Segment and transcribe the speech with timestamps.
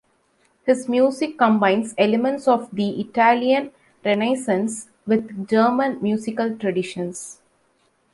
[0.65, 3.69] His music combines elements of the Italian
[4.03, 7.39] Renaissance with German musical traditions.